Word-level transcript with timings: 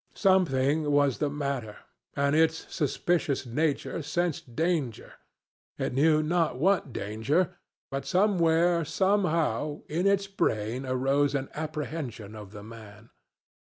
Something 0.15 0.89
was 0.89 1.19
the 1.19 1.29
matter, 1.29 1.77
and 2.15 2.35
its 2.35 2.65
suspicious 2.73 3.45
nature 3.45 4.01
sensed 4.01 4.55
danger,—it 4.55 5.93
knew 5.93 6.23
not 6.23 6.57
what 6.57 6.91
danger 6.91 7.55
but 7.91 8.07
somewhere, 8.07 8.83
somehow, 8.83 9.81
in 9.87 10.07
its 10.07 10.25
brain 10.25 10.87
arose 10.87 11.35
an 11.35 11.49
apprehension 11.53 12.35
of 12.35 12.49
the 12.51 12.63
man. 12.63 13.11